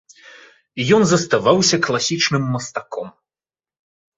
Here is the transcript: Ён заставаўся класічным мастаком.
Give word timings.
Ён 0.95 1.03
заставаўся 1.11 1.81
класічным 1.89 2.43
мастаком. 2.55 3.07